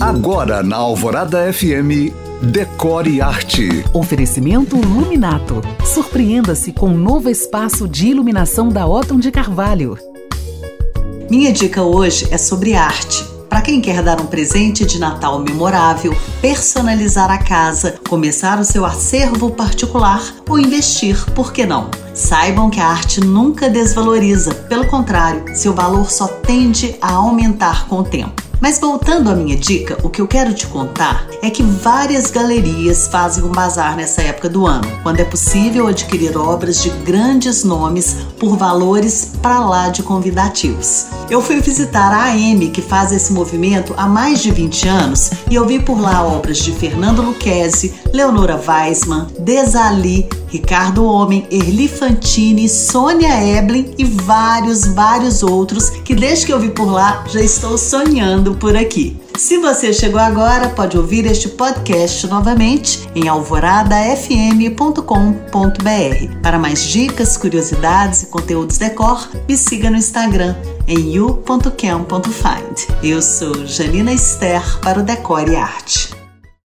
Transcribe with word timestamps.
Agora 0.00 0.62
na 0.62 0.76
Alvorada 0.76 1.50
FM, 1.50 2.12
Decore 2.42 3.22
Arte. 3.22 3.82
Oferecimento 3.94 4.76
Luminato. 4.76 5.62
Surpreenda-se 5.86 6.70
com 6.70 6.88
um 6.88 6.98
novo 6.98 7.30
espaço 7.30 7.88
de 7.88 8.08
iluminação 8.08 8.68
da 8.68 8.86
Otton 8.86 9.18
de 9.18 9.30
Carvalho. 9.30 9.96
Minha 11.30 11.50
dica 11.50 11.82
hoje 11.82 12.28
é 12.30 12.36
sobre 12.36 12.74
arte. 12.74 13.24
Para 13.48 13.62
quem 13.62 13.80
quer 13.80 14.02
dar 14.02 14.20
um 14.20 14.26
presente 14.26 14.84
de 14.84 14.98
Natal 14.98 15.38
memorável, 15.38 16.14
personalizar 16.42 17.30
a 17.30 17.38
casa, 17.38 17.94
começar 18.06 18.60
o 18.60 18.64
seu 18.64 18.84
acervo 18.84 19.50
particular 19.52 20.20
ou 20.46 20.58
investir, 20.58 21.18
por 21.30 21.54
que 21.54 21.64
não? 21.64 21.90
Saibam 22.12 22.68
que 22.68 22.80
a 22.80 22.86
arte 22.86 23.18
nunca 23.22 23.70
desvaloriza, 23.70 24.52
pelo 24.54 24.86
contrário, 24.88 25.42
seu 25.56 25.72
valor 25.72 26.10
só 26.10 26.28
tende 26.28 26.96
a 27.00 27.12
aumentar 27.12 27.88
com 27.88 28.00
o 28.00 28.04
tempo. 28.04 28.45
Mas 28.60 28.78
voltando 28.78 29.30
à 29.30 29.34
minha 29.34 29.56
dica, 29.56 29.98
o 30.02 30.08
que 30.08 30.20
eu 30.20 30.26
quero 30.26 30.54
te 30.54 30.66
contar 30.66 31.26
é 31.42 31.50
que 31.50 31.62
várias 31.62 32.30
galerias 32.30 33.06
fazem 33.06 33.44
um 33.44 33.52
bazar 33.52 33.96
nessa 33.96 34.22
época 34.22 34.48
do 34.48 34.66
ano, 34.66 34.90
quando 35.02 35.20
é 35.20 35.24
possível 35.24 35.86
adquirir 35.86 36.36
obras 36.36 36.82
de 36.82 36.88
grandes 37.04 37.64
nomes 37.64 38.16
por 38.40 38.56
valores 38.56 39.32
para 39.42 39.60
lá 39.60 39.88
de 39.90 40.02
convidativos. 40.02 41.06
Eu 41.28 41.42
fui 41.42 41.60
visitar 41.60 42.12
a 42.14 42.30
AM, 42.30 42.68
que 42.70 42.80
faz 42.80 43.12
esse 43.12 43.32
movimento 43.32 43.92
há 43.96 44.06
mais 44.06 44.40
de 44.40 44.50
20 44.50 44.88
anos, 44.88 45.30
e 45.50 45.54
eu 45.54 45.66
vi 45.66 45.78
por 45.78 46.00
lá 46.00 46.24
obras 46.24 46.58
de 46.58 46.72
Fernando 46.72 47.20
Luquezzi, 47.22 47.94
Leonora 48.14 48.58
Weisman, 48.66 49.26
Desali, 49.38 50.28
Ricardo 50.56 51.04
Homem, 51.04 51.46
Erli 51.50 51.86
Fantini, 51.86 52.66
Sônia 52.66 53.42
Eblen 53.44 53.90
e 53.98 54.04
vários, 54.04 54.86
vários 54.86 55.42
outros 55.42 55.90
que 56.02 56.14
desde 56.14 56.46
que 56.46 56.52
eu 56.52 56.58
vi 56.58 56.70
por 56.70 56.90
lá 56.90 57.24
já 57.28 57.42
estou 57.42 57.76
sonhando 57.76 58.54
por 58.54 58.74
aqui. 58.74 59.14
Se 59.36 59.58
você 59.58 59.92
chegou 59.92 60.18
agora, 60.18 60.70
pode 60.70 60.96
ouvir 60.96 61.26
este 61.26 61.50
podcast 61.50 62.26
novamente 62.26 63.06
em 63.14 63.28
alvoradafm.com.br. 63.28 65.02
Para 66.42 66.58
mais 66.58 66.84
dicas, 66.84 67.36
curiosidades 67.36 68.22
e 68.22 68.26
conteúdos 68.28 68.78
decor, 68.78 69.28
me 69.46 69.58
siga 69.58 69.90
no 69.90 69.98
Instagram 69.98 70.54
em 70.88 71.12
you.cam.find. 71.12 72.88
Eu 73.02 73.20
sou 73.20 73.66
Janina 73.66 74.10
Esther 74.12 74.78
para 74.80 75.00
o 75.00 75.02
Decore 75.02 75.50
e 75.52 75.56
Arte. 75.56 76.15